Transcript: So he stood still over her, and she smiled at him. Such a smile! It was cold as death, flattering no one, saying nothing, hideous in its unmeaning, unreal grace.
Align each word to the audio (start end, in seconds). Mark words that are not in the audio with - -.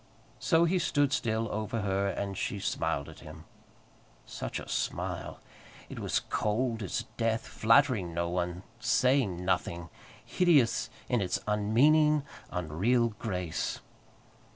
So 0.39 0.65
he 0.65 0.79
stood 0.79 1.13
still 1.13 1.47
over 1.51 1.81
her, 1.81 2.07
and 2.07 2.35
she 2.35 2.57
smiled 2.59 3.07
at 3.07 3.19
him. 3.19 3.43
Such 4.25 4.59
a 4.59 4.67
smile! 4.67 5.39
It 5.89 5.99
was 5.99 6.21
cold 6.21 6.81
as 6.81 7.03
death, 7.17 7.45
flattering 7.45 8.11
no 8.11 8.27
one, 8.27 8.63
saying 8.79 9.45
nothing, 9.45 9.89
hideous 10.25 10.89
in 11.07 11.21
its 11.21 11.39
unmeaning, 11.47 12.23
unreal 12.49 13.09
grace. 13.19 13.79